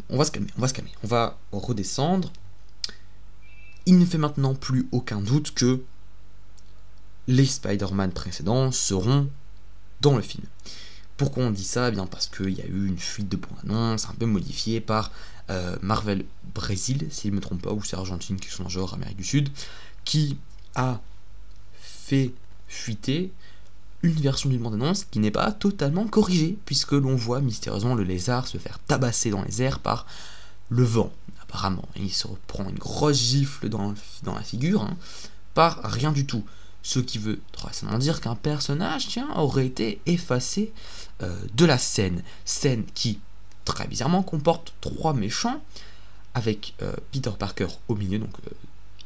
[0.09, 2.33] on va se calmer, on va se calmer, on va redescendre.
[3.87, 5.83] Il ne fait maintenant plus aucun doute que
[7.29, 9.29] les Spider-Man précédents seront
[10.01, 10.45] dans le film.
[11.17, 11.89] Pourquoi on dit ça?
[11.89, 15.13] Eh bien Parce qu'il y a eu une fuite de bande-annonce un peu modifiée par
[15.51, 18.69] euh, Marvel Brésil, si je ne me trompe pas, ou c'est Argentine qui sont en
[18.69, 19.51] genre Amérique du Sud,
[20.05, 20.39] qui
[20.75, 21.01] a
[21.81, 22.33] fait
[22.67, 23.33] fuiter
[24.03, 28.47] une version d'une bande-annonce qui n'est pas totalement corrigée, puisque l'on voit mystérieusement le lézard
[28.47, 30.07] se faire tabasser dans les airs par
[30.71, 31.13] le vent,
[31.43, 31.89] apparemment.
[31.97, 34.97] il se reprend une grosse gifle dans, dans la figure, hein,
[35.55, 36.45] par rien du tout.
[36.89, 40.73] Ce qui veut forcément dire qu'un personnage, tiens, aurait été effacé
[41.23, 42.23] euh, de la scène.
[42.47, 43.21] Scène qui,
[43.67, 45.63] très bizarrement, comporte trois méchants,
[46.33, 48.55] avec euh, Peter Parker au milieu, donc euh,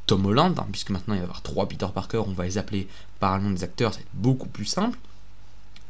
[0.06, 2.56] Tom Holland, hein, puisque maintenant il va y avoir trois Peter Parker, on va les
[2.56, 2.86] appeler
[3.18, 4.96] par le nom des acteurs, c'est beaucoup plus simple.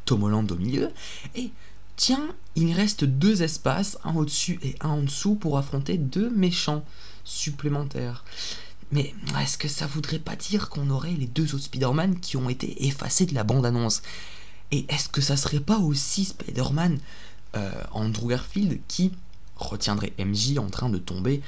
[0.05, 0.89] Tom Holland au milieu.
[1.35, 1.51] Et
[1.95, 6.83] tiens, il reste deux espaces, un au-dessus et un en dessous, pour affronter deux méchants
[7.23, 8.23] supplémentaires.
[8.93, 12.47] Mais est-ce que ça voudrait pas dire qu'on aurait les deux autres Spider-Man qui ont
[12.47, 14.03] été effacés de la bande-annonce?
[14.71, 16.99] Et est-ce que ça serait pas aussi Spider-Man
[17.55, 19.11] euh, Andrew Garfield qui
[19.55, 21.41] retiendrait MJ en train de tomber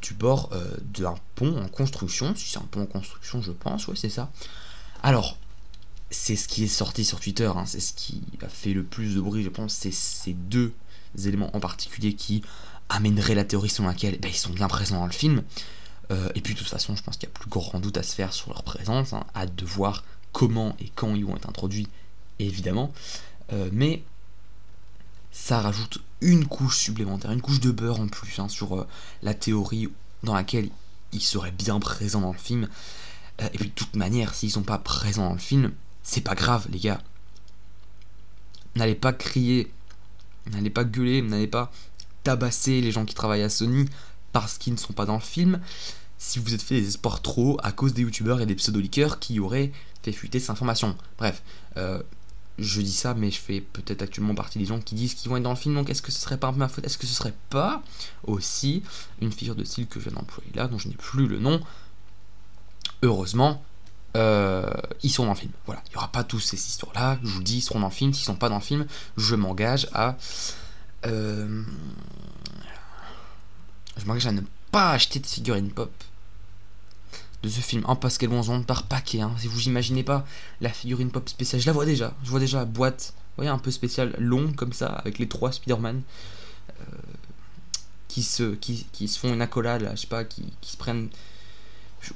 [0.00, 2.34] du bord euh, d'un pont en construction?
[2.34, 4.32] Si c'est un pont en construction, je pense, ouais, c'est ça.
[5.02, 5.36] Alors,
[6.10, 9.14] c'est ce qui est sorti sur Twitter, hein, c'est ce qui a fait le plus
[9.14, 9.74] de bruit, je pense.
[9.74, 10.72] C'est ces deux
[11.22, 12.42] éléments en particulier qui
[12.88, 15.42] amèneraient la théorie selon laquelle ben, ils sont bien présents dans le film.
[16.10, 18.02] Euh, et puis, de toute façon, je pense qu'il y a plus grand doute à
[18.02, 19.12] se faire sur leur présence.
[19.12, 19.24] Hein.
[19.34, 21.88] Hâte de voir comment et quand ils vont être introduits,
[22.38, 22.92] évidemment.
[23.52, 24.02] Euh, mais
[25.30, 28.86] ça rajoute une couche supplémentaire, une couche de beurre en plus hein, sur euh,
[29.22, 29.88] la théorie
[30.22, 30.70] dans laquelle
[31.12, 32.68] ils seraient bien présents dans le film.
[33.40, 36.66] Et puis de toute manière, s'ils sont pas présents dans le film, c'est pas grave
[36.70, 37.00] les gars.
[38.74, 39.70] N'allez pas crier,
[40.50, 41.70] n'allez pas gueuler, n'allez pas
[42.24, 43.88] tabasser les gens qui travaillent à Sony
[44.32, 45.60] parce qu'ils ne sont pas dans le film.
[46.18, 49.38] Si vous êtes fait des espoirs trop à cause des youtubeurs et des pseudo-leakers qui
[49.40, 50.96] auraient fait fuiter cette information.
[51.16, 51.42] Bref,
[51.76, 52.02] euh,
[52.58, 55.36] je dis ça, mais je fais peut-être actuellement partie des gens qui disent qu'ils vont
[55.36, 56.84] être dans le film, donc est-ce que ce serait pas ma faute?
[56.84, 57.82] Est-ce que ce serait pas
[58.24, 58.82] aussi
[59.20, 61.60] une figure de style que je viens d'employer là, dont je n'ai plus le nom?
[63.02, 63.62] Heureusement,
[64.16, 65.52] euh, ils sont dans le film.
[65.66, 67.92] Voilà, il n'y aura pas tous ces histoires-là, je vous dis, ils seront dans le
[67.92, 68.12] film.
[68.12, 68.86] S'ils sont pas dans le film,
[69.16, 70.16] je m'engage à.
[71.06, 71.62] Euh,
[73.98, 75.90] je m'engage à ne pas acheter de figurines pop
[77.42, 77.82] de ce film.
[77.86, 79.20] En parce qu'elles vont se vendre par paquet.
[79.20, 79.32] Hein.
[79.38, 80.26] Si vous imaginez pas
[80.60, 82.14] la figurine pop spéciale, je la vois déjà.
[82.24, 85.28] Je vois déjà la boîte, vous voyez, un peu spéciale, longue comme ça, avec les
[85.28, 86.02] trois Spider-Man
[86.80, 86.84] euh,
[88.08, 91.08] qui, se, qui, se font une accolade, je sais pas, qui, se prennent.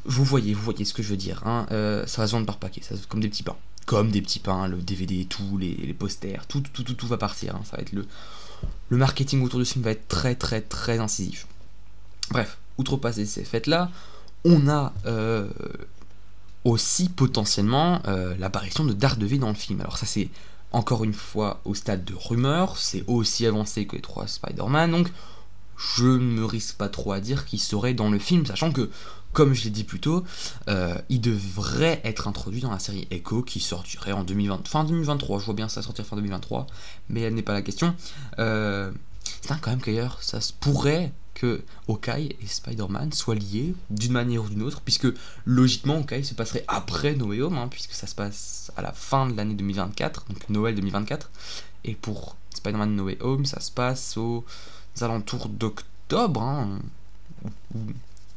[0.05, 1.43] Vous voyez, vous voyez ce que je veux dire.
[1.47, 1.67] Hein.
[1.71, 3.57] Euh, ça va se vendre par paquet, ça, comme des petits pains.
[3.85, 7.57] Comme des petits pains, le DVD, tout, les, posters, tout, tout, tout, tout va partir.
[7.57, 7.63] Hein.
[7.65, 8.07] Ça va être le.
[8.91, 11.49] Le marketing autour de ce film va être très, très, très incisif.
[12.33, 13.91] Bref, outrepasser ces fêtes-là,
[14.45, 15.49] on a euh,
[16.65, 19.81] aussi potentiellement euh, l'apparition de Daredevil dans le film.
[19.83, 20.31] Alors ça c'est
[20.73, 25.13] encore une fois au stade de rumeur, c'est aussi avancé que les trois Spider-Man, donc
[25.77, 28.89] je ne me risque pas trop à dire qu'il serait dans le film, sachant que,
[29.35, 30.25] comme je l'ai dit plus tôt,
[30.69, 35.41] euh, il devrait être introduit dans la série Echo qui sortirait en 2020, fin 2023,
[35.41, 36.67] je vois bien ça sortir fin 2023,
[37.11, 37.95] mais elle n'est pas la question.
[38.39, 41.13] c'est quand même qu'ailleurs, ça se pourrait
[41.43, 41.61] que
[42.17, 45.09] et Spider-Man soient liés d'une manière ou d'une autre, puisque
[45.45, 48.93] logiquement Hawkeye se passerait après No Way Home, hein, puisque ça se passe à la
[48.93, 51.31] fin de l'année 2024, donc Noël 2024,
[51.85, 54.45] et pour Spider-Man No Way Home, ça se passe aux
[55.01, 56.79] alentours d'octobre, hein,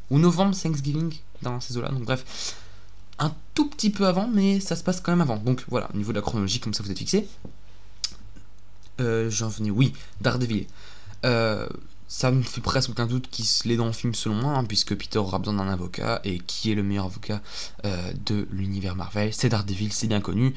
[0.10, 1.13] ou, novembre, Thanksgiving,
[1.44, 2.56] dans ces eaux-là, donc bref,
[3.20, 5.98] un tout petit peu avant, mais ça se passe quand même avant, donc voilà, au
[5.98, 7.28] niveau de la chronologie, comme ça vous êtes fixé.
[9.00, 10.65] Euh, J'en venais, oui, Daredevil.
[11.24, 11.68] Euh,
[12.08, 14.96] ça me fait presque aucun doute qu'il l'est dans le film selon moi, hein, puisque
[14.96, 17.41] Peter aura besoin d'un avocat, et qui est le meilleur avocat
[17.86, 20.54] euh, de l'univers Marvel C'est Daredevil, c'est bien connu.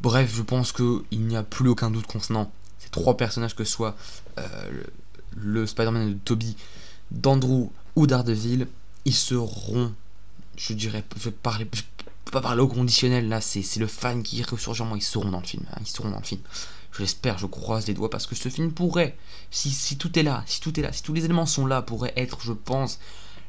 [0.00, 3.96] Bref, je pense qu'il n'y a plus aucun doute concernant ces trois personnages, que soit
[4.38, 4.70] euh,
[5.36, 6.56] le, Spider-Man de Toby,
[7.10, 8.66] d'Andrew ou Daredevil,
[9.04, 9.92] ils seront,
[10.56, 11.66] je dirais, je parler,
[12.30, 15.40] pas parler au conditionnel là, c'est le fan qui ressurgit en moi, ils seront dans
[15.40, 16.40] le film, hein, ils seront dans le film.
[16.98, 19.16] Je l'espère, je croise les doigts parce que ce film pourrait,
[19.52, 22.12] si, tout est là, si tout est là, si tous les éléments sont là, pourrait
[22.16, 22.98] être, je pense,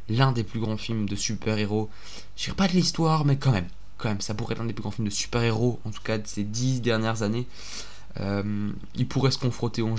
[0.08, 1.90] l'un des plus grands films de super-héros.
[2.38, 4.74] Je dirais pas de l'histoire, mais quand même, quand même, ça pourrait être l'un des
[4.74, 7.48] plus grands films de super-héros, en tout cas de ces dix dernières années.
[8.20, 9.98] Euh, il pourrait se confronter aux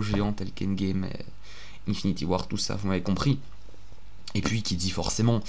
[0.00, 1.08] géants tels qu'Endgame,
[1.88, 3.40] Infinity War, tout ça, vous m'avez compris.
[4.36, 5.42] Et puis qui dit forcément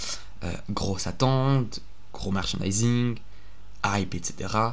[0.44, 1.82] euh, grosse attente,
[2.14, 3.16] gros merchandising,
[3.86, 4.72] hype, etc.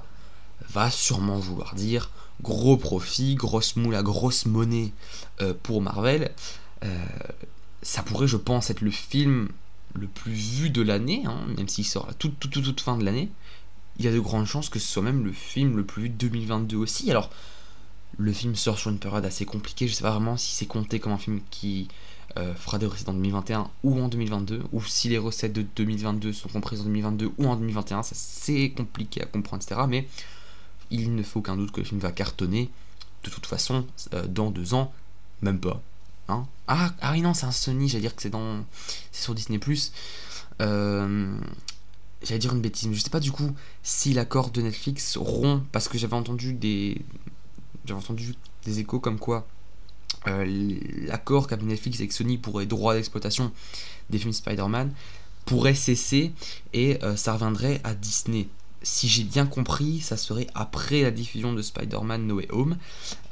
[0.72, 2.11] va sûrement vouloir dire
[2.42, 4.92] gros profit, grosse moula, grosse monnaie
[5.40, 6.33] euh, pour Marvel.
[6.85, 7.04] Euh,
[7.83, 9.48] ça pourrait, je pense, être le film
[9.94, 13.31] le plus vu de l'année, hein, même s'il sort à toute, fin de l'année.
[13.98, 16.09] Il y a de grandes chances que ce soit même le film le plus vu
[16.09, 17.11] de 2022 aussi.
[17.11, 17.31] Alors,
[18.16, 19.88] le film sort sur une période assez compliquée.
[19.88, 21.88] Je sais pas vraiment si c'est compté comme un film qui
[22.37, 26.33] euh, fera des recettes en 2021 ou en 2022, ou si les recettes de 2022
[26.33, 29.81] sont comprises en 2022 ou en 2021, ça c'est compliqué à comprendre, etc.
[29.88, 30.07] Mais
[30.90, 32.70] il ne faut aucun doute que le film va cartonner
[33.24, 34.92] de toute façon euh, dans deux ans,
[35.42, 35.81] même pas.
[36.29, 38.64] Hein ah, ah oui, non, c'est un Sony, j'allais dire que c'est dans.
[39.12, 39.59] C'est sur Disney.
[40.61, 41.38] Euh,
[42.22, 45.64] j'allais dire une bêtise, mais je sais pas du coup si l'accord de Netflix rompt,
[45.72, 47.01] parce que j'avais entendu des.
[47.85, 49.46] J'avais entendu des échos comme quoi
[50.27, 53.53] euh, l'accord qu'a Netflix avec Sony pour les droits d'exploitation
[54.11, 54.92] des films Spider-Man
[55.46, 56.33] pourrait cesser
[56.74, 58.48] et ça reviendrait à Disney.
[58.90, 62.79] Si j'ai bien compris, ça serait après la diffusion de Spider-Man No Way Home.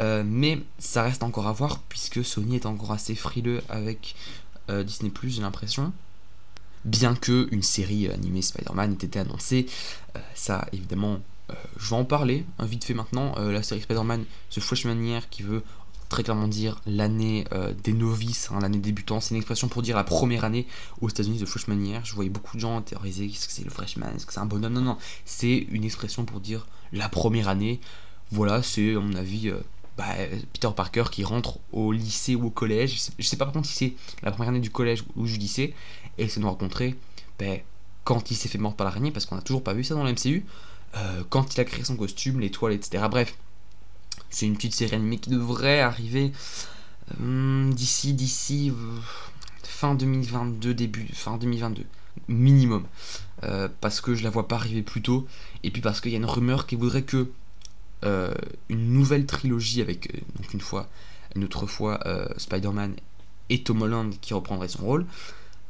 [0.01, 4.14] Euh, mais ça reste encore à voir puisque Sony est encore assez frileux avec
[4.69, 5.92] Disney Plus, j'ai l'impression.
[6.85, 9.66] Bien que une série animée Spider-Man ait été annoncée,
[10.35, 11.21] ça évidemment,
[11.79, 13.38] je vais en parler hein, vite fait maintenant.
[13.38, 15.62] la série Spider-Man, ce Freshman Year qui veut
[16.09, 19.21] très clairement dire l'année euh, des novices, hein, l'année débutant.
[19.21, 20.66] C'est une expression pour dire la première année
[21.01, 22.05] aux États-Unis de freshman year.
[22.05, 24.47] Je voyais beaucoup de gens théoriser qu'est-ce que c'est le freshman, est-ce que c'est un
[24.47, 24.75] bonhomme?
[24.75, 27.81] Non, non, c'est une expression pour dire la première année.
[28.31, 29.59] Voilà, c'est à mon avis euh,
[29.97, 30.05] bah,
[30.53, 32.95] Peter Parker qui rentre au lycée ou au collège.
[32.95, 35.37] Je sais, sais pas par contre si c'est la première année du collège ou du
[35.37, 35.75] lycée
[36.19, 36.97] et c'est nous rencontrer
[37.38, 37.57] bah,
[38.05, 40.05] quand il s'est fait mordre par l'araignée parce qu'on a toujours pas vu ça dans
[40.05, 40.45] la MCU.
[40.97, 43.05] Euh, quand il a créé son costume, l'étoile, etc.
[43.11, 43.37] Bref,
[44.37, 46.31] c'est une petite série animée qui devrait arriver
[47.22, 49.01] euh, d'ici d'ici euh,
[49.62, 51.87] fin 2022 début fin 2022
[52.29, 52.85] minimum
[53.44, 55.27] euh, parce que je la vois pas arriver plus tôt
[55.62, 57.31] et puis parce qu'il y a une rumeur qui voudrait que
[58.68, 60.22] une nouvelle trilogie avec
[60.53, 60.87] une fois
[61.35, 61.99] une autre fois
[62.37, 62.94] Spider-Man
[63.49, 65.07] et Tom Holland qui reprendrait son rôle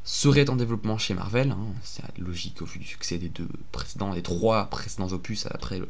[0.05, 1.59] serait en développement chez Marvel hein.
[1.83, 5.81] c'est logique au vu du succès des deux précédents des trois précédents opus après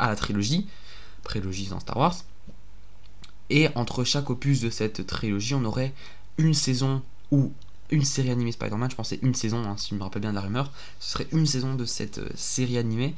[0.00, 0.66] à la trilogie
[1.22, 2.16] prélogie dans Star Wars.
[3.50, 5.92] Et entre chaque opus de cette trilogie, on aurait
[6.38, 7.52] une saison ou
[7.90, 8.90] une série animée Spider-Man.
[8.90, 10.72] Je pensais une saison, hein, si je me rappelle bien de la rumeur.
[10.98, 13.14] Ce serait une saison de cette euh, série animée.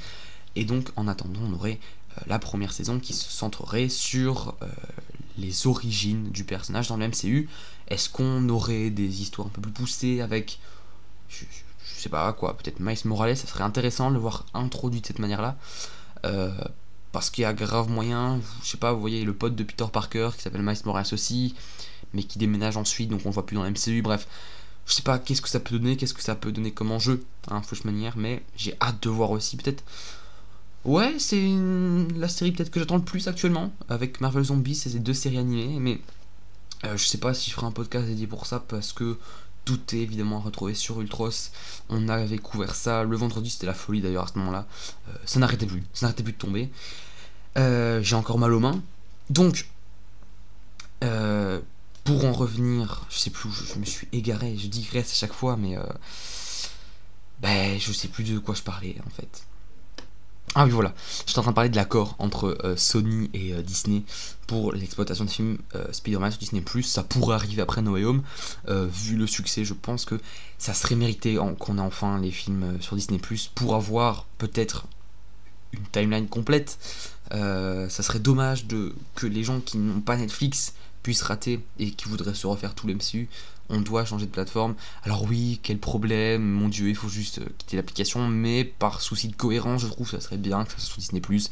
[0.57, 1.79] Et donc, en attendant, on aurait
[2.19, 4.67] euh, la première saison qui se centrerait sur euh,
[5.39, 7.49] les origines du personnage dans le MCU.
[7.89, 10.59] Est-ce qu'on aurait des histoires un peu plus poussées avec.
[11.29, 11.45] Je,
[11.85, 15.21] sais pas quoi, peut-être Miles Morales, ça serait intéressant de le voir introduit de cette
[15.21, 15.57] manière-là
[17.15, 19.85] parce qu'il y a grave moyen, je sais pas, vous voyez le pote de Peter
[19.91, 21.55] Parker qui s'appelle Miles Morales aussi,
[22.13, 24.27] mais qui déménage ensuite, donc on le voit plus dans la MCU, bref.
[24.85, 27.25] Je sais pas qu'est-ce que ça peut donner, qu'est-ce que ça peut donner comme enjeu,
[27.53, 29.85] hein, fausse manière, mais j'ai hâte de voir aussi peut-être.
[30.85, 31.41] Ouais, c'est
[32.17, 35.39] la série peut-être que j'attends le plus actuellement, avec Marvel Zombies, c'est ces deux séries
[35.39, 36.01] animées, mais
[36.85, 39.17] euh, je sais pas si je ferai un podcast dédié pour ça, parce que
[39.65, 41.51] tout est évidemment à retrouver sur Ultros.
[41.89, 44.67] On avait couvert ça le vendredi, c'était la folie d'ailleurs à ce moment-là.
[45.09, 46.71] Euh, ça n'arrêtait plus, ça n'arrêtait plus de tomber.
[47.57, 48.83] Euh, j'ai encore mal aux mains.
[49.31, 49.69] Donc,
[51.03, 51.61] euh,
[52.05, 55.57] pour en revenir, je sais plus, je, me suis égaré, je digresse à chaque fois,
[55.57, 55.77] mais
[57.41, 59.47] ben, je sais plus de quoi je parlais en fait.
[60.55, 60.95] Ah oui voilà,
[61.27, 64.03] j'étais en train de parler de l'accord entre Sony et Disney
[64.47, 65.59] pour l'exploitation de films
[65.91, 66.63] Spider-Man sur Disney+.
[66.83, 68.23] Ça pourrait arriver après No Way Home.
[68.69, 70.21] vu le succès, je pense que
[70.59, 73.19] ça serait mérité qu'on ait enfin les films sur Disney+,
[73.57, 74.87] pour avoir peut-être
[75.73, 76.79] une timeline complète.
[77.33, 78.67] Euh, ça serait dommage
[79.15, 82.87] que les gens qui n'ont pas Netflix puissent rater et qui voudraient se refaire tout
[82.87, 83.29] l'MCU.
[83.71, 84.75] On doit changer de plateforme.
[85.05, 89.29] Alors oui, quel problème, mon dieu, il faut juste euh, quitter l'application, mais par souci
[89.29, 91.21] de cohérence, je trouve que ça serait bien que ça soit Disney⁇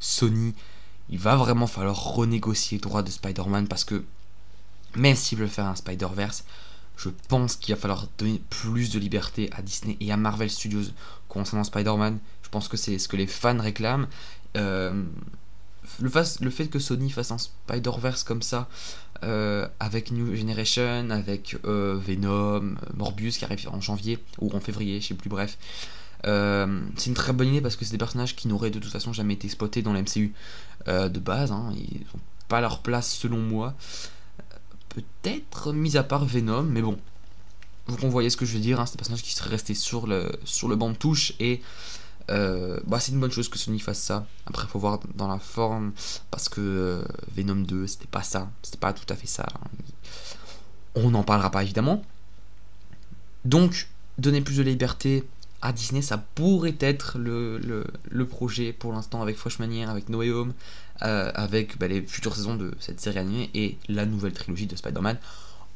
[0.00, 0.54] Sony,
[1.08, 4.04] il va vraiment falloir renégocier le droit de Spider-Man parce que
[4.96, 6.44] même s'ils veulent faire un Spider-Verse,
[6.96, 10.84] je pense qu'il va falloir donner plus de liberté à Disney et à Marvel Studios
[11.28, 12.18] concernant Spider-Man.
[12.42, 14.06] Je pense que c'est ce que les fans réclament.
[14.56, 15.02] Euh,
[16.00, 18.68] le, fait que Sony fasse un Spider-Verse comme ça,
[19.22, 25.00] euh, avec New Generation, avec euh, Venom, Morbius qui arrive en janvier ou en février,
[25.00, 25.58] je sais plus, bref.
[26.24, 29.12] c'est une très bonne idée parce que c'est des personnages qui n'auraient de toute façon
[29.12, 30.32] jamais été exploités dans la MCU
[30.86, 31.52] de base.
[31.52, 33.74] Hein, ils n'ont pas leur place selon moi
[34.94, 36.98] peut-être mis à part Venom, mais bon.
[37.86, 40.06] Vous voyez ce que je veux dire, hein, c'est un personnage qui serait resté sur
[40.06, 41.60] le, sur le banc de touche et
[42.30, 44.26] euh, bah, c'est une bonne chose que Sony fasse ça.
[44.46, 45.92] Après, faut voir dans la forme
[46.30, 47.04] parce que euh,
[47.36, 49.46] Venom 2, c'était pas ça, c'était pas tout à fait ça.
[49.54, 49.68] Hein.
[50.94, 52.02] On n'en parlera pas évidemment.
[53.44, 55.24] Donc, donner plus de liberté
[55.60, 57.58] à Disney, ça pourrait être le,
[58.10, 60.52] le, projet pour l'instant avec Fresh Manière, avec No Way Home,
[61.02, 64.76] euh, avec bah, les futures saisons de cette série animée et la nouvelle trilogie de
[64.76, 65.18] Spider-Man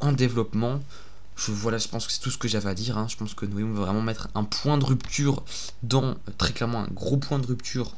[0.01, 0.81] en développement.
[1.39, 2.99] Je, voilà, je pense que c'est tout ce que j'avais à dire.
[2.99, 3.07] Hein.
[3.09, 5.45] Je pense que No Way Home va vraiment mettre un point de rupture
[5.83, 7.95] dans, très clairement, un gros point de rupture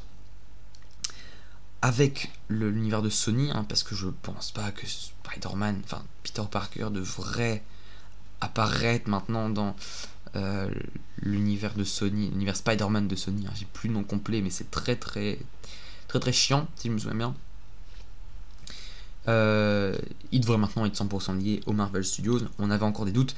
[1.81, 6.89] avec l'univers de Sony, hein, parce que je pense pas que Spider-Man, enfin Peter Parker
[6.91, 7.63] devrait
[8.39, 9.75] apparaître maintenant dans
[10.35, 10.69] euh,
[11.17, 13.47] l'univers de Sony, l'univers Spider-Man de Sony.
[13.47, 13.53] Hein.
[13.55, 15.39] J'ai plus le nom complet, mais c'est très très
[16.07, 17.35] très très chiant, si je me souviens bien.
[19.27, 19.95] Euh,
[20.31, 22.39] il devrait maintenant être 100% lié au Marvel Studios.
[22.59, 23.35] On avait encore des doutes.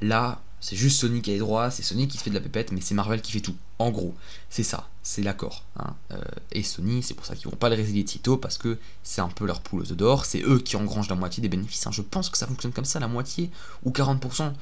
[0.00, 2.40] Là, c'est juste Sony qui a les droits, c'est Sony qui se fait de la
[2.40, 3.56] pépette, mais c'est Marvel qui fait tout.
[3.80, 4.14] En gros,
[4.48, 5.64] c'est ça, c'est l'accord.
[5.76, 5.94] Hein.
[6.12, 9.20] Euh, et Sony, c'est pour ça qu'ils vont pas le résilier sitôt, parce que c'est
[9.20, 11.84] un peu leur poule aux d'or, c'est eux qui engrangent la moitié des bénéfices.
[11.86, 11.90] Hein.
[11.92, 13.50] Je pense que ça fonctionne comme ça, la moitié
[13.82, 14.52] ou 40%.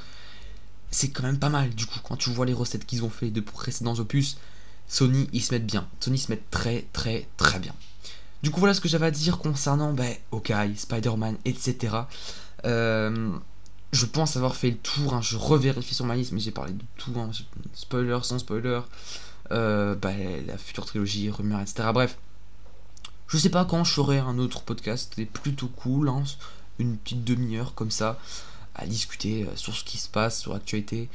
[0.90, 3.30] C'est quand même pas mal, du coup, quand tu vois les recettes qu'ils ont fait
[3.30, 4.38] de précédents opus,
[4.88, 5.86] Sony, ils se mettent bien.
[6.00, 7.74] Sony se met très très très bien.
[8.42, 11.96] Du coup, voilà ce que j'avais à dire concernant ben, Hawkeye, Spider-Man, etc.
[12.64, 13.30] Euh,
[13.92, 15.14] je pense avoir fait le tour.
[15.14, 15.20] Hein.
[15.20, 17.12] je revérifie sur ma liste, mais j'ai parlé de tout.
[17.16, 17.30] Hein.
[17.74, 18.80] spoiler, sans spoiler.
[19.52, 21.88] Euh, ben, la future trilogie, rumeurs, etc.
[21.92, 22.16] Bref.
[23.28, 25.12] Je sais pas quand je ferai un autre podcast.
[25.16, 26.08] C'est plutôt cool.
[26.08, 26.24] Hein.
[26.78, 28.18] une petite demi-heure comme ça.
[28.74, 31.08] À discuter euh, sur ce qui se passe, sur l'actualité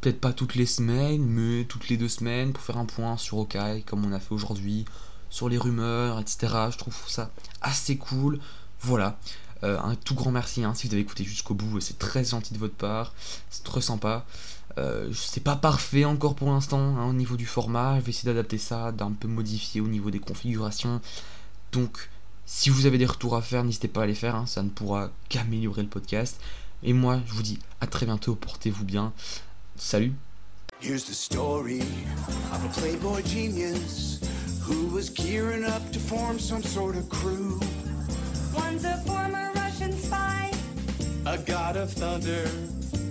[0.00, 3.38] peut-être pas toutes les semaines, mais toutes les deux semaines pour faire un point sur
[3.38, 4.84] Okai, comme on a fait aujourd'hui,
[5.30, 6.54] sur les rumeurs, etc.
[6.70, 8.38] Je trouve ça assez cool.
[8.80, 9.18] Voilà.
[9.64, 12.54] Euh, un tout grand merci hein, si vous avez écouté jusqu'au bout, c'est très gentil
[12.54, 13.12] de votre part,
[13.50, 14.24] c'est très sympa.
[14.78, 18.32] Euh, c'est pas parfait encore pour l'instant hein, au niveau du format, je vais essayer
[18.32, 21.00] d'adapter ça, d'un peu modifier au niveau des configurations.
[21.72, 22.08] Donc,
[22.46, 24.70] si vous avez des retours à faire, n'hésitez pas à les faire, hein, ça ne
[24.70, 26.40] pourra qu'améliorer le podcast.
[26.84, 29.12] Et moi, je vous dis à très bientôt, portez-vous bien.
[29.76, 30.12] Salut.
[34.68, 37.58] Who was gearing up to form some sort of crew.
[38.54, 40.52] One's a former Russian spy,
[41.24, 42.46] a god of thunder,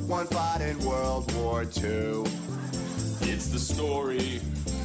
[0.06, 2.26] one fought in World War II.
[3.22, 4.40] It's the story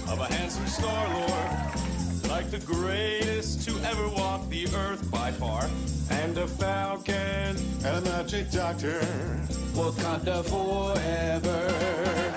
[0.09, 5.69] of a handsome Star Lord, like the greatest to ever walk the earth by far,
[6.11, 7.55] and a falcon,
[7.85, 9.01] and a magic doctor.
[9.75, 12.33] Wakanda forever.